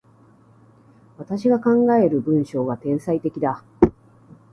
[1.15, 3.63] 私が考える文章は、天才的だ。